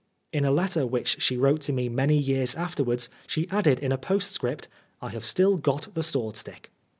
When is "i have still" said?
4.99-5.57